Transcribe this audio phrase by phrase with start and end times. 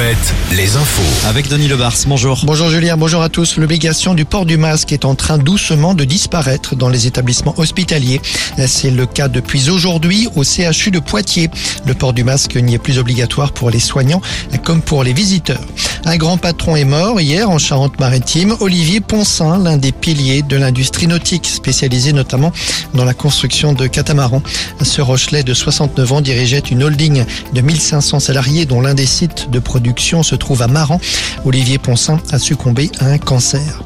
[0.00, 1.28] Alouette, les infos.
[1.28, 2.40] Avec Denis Lebars, bonjour.
[2.44, 3.58] Bonjour Julien, bonjour à tous.
[3.58, 8.22] L'obligation du port du masque est en train doucement de disparaître dans les établissements hospitaliers.
[8.66, 11.50] C'est le cas depuis aujourd'hui au CHU de Poitiers.
[11.84, 14.22] Le port du masque n'y est plus obligatoire pour les soignants
[14.64, 15.60] comme pour les visiteurs.
[16.06, 21.08] Un grand patron est mort hier en Charente-Maritime, Olivier Ponsin, l'un des piliers de l'industrie
[21.08, 22.52] nautique, spécialisé notamment
[22.94, 24.42] dans la construction de catamarans.
[24.82, 27.22] Ce Rochelet de 69 ans dirigeait une holding
[27.52, 31.00] de 1500 salariés dont l'un des sites de production se trouve à Maran.
[31.44, 33.82] Olivier Ponsin a succombé à un cancer.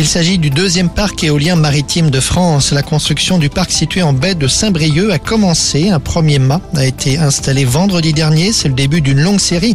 [0.00, 2.70] Il s'agit du deuxième parc éolien maritime de France.
[2.70, 5.88] La construction du parc situé en baie de Saint-Brieuc a commencé.
[5.90, 8.52] Un premier mât a été installé vendredi dernier.
[8.52, 9.74] C'est le début d'une longue série.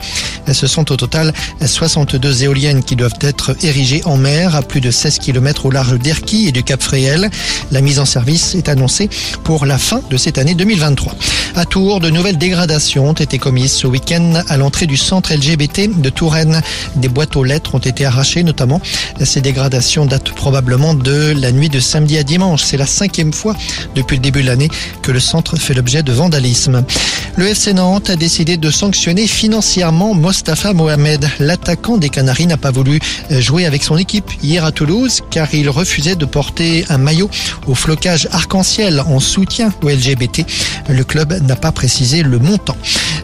[0.50, 4.92] Ce sont au total 62 éoliennes qui doivent être érigées en mer à plus de
[4.92, 7.30] 16 km au large d'Erquy et du Cap Fréhel.
[7.72, 9.10] La mise en service est annoncée
[9.44, 11.18] pour la fin de cette année 2023.
[11.56, 16.02] À Tours, de nouvelles dégradations ont été commises ce week-end à l'entrée du centre LGBT
[16.02, 16.62] de Touraine.
[16.96, 18.82] Des boîtes aux lettres ont été arrachées notamment.
[19.22, 22.62] Ces dégradations date probablement de la nuit de samedi à dimanche.
[22.62, 23.56] C'est la cinquième fois
[23.96, 24.70] depuis le début de l'année
[25.02, 26.84] que le centre fait l'objet de vandalisme.
[27.36, 31.28] Le FC Nantes a décidé de sanctionner financièrement Mostafa Mohamed.
[31.40, 33.00] L'attaquant des Canaries n'a pas voulu
[33.32, 37.32] jouer avec son équipe hier à Toulouse car il refusait de porter un maillot
[37.66, 40.46] au flocage arc-en-ciel en soutien au LGBT.
[40.90, 42.78] Le club n'a pas précisé le montant.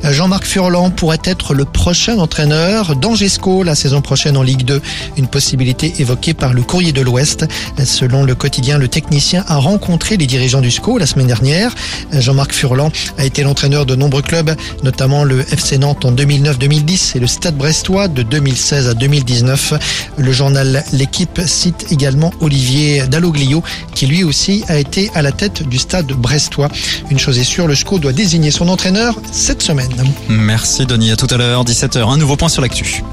[0.04, 4.82] Jean-Marc Furlan pourrait être le prochain entraîneur d'Angesco la saison prochaine en Ligue 2.
[5.18, 7.46] Une possibilité évoquée par le courrier de l'Ouest.
[7.84, 11.76] Selon le quotidien, le technicien a rencontré les dirigeants du SCO la semaine dernière.
[12.14, 17.20] Jean-Marc Furlan a été l'entraîneur de nombreux clubs, notamment le FC Nantes en 2009-2010 et
[17.20, 19.74] le Stade Brestois de 2016 à 2019.
[20.18, 23.64] Le journal L'équipe cite également Olivier Dalloglio
[23.94, 26.70] qui lui aussi a été à la tête du Stade Brestois.
[27.12, 29.89] Une chose est sûre, le SCO doit désigner son entraîneur cette semaine.
[30.28, 32.10] Merci Denis, à tout à l'heure, 17h.
[32.10, 33.04] Un nouveau point sur l'actu.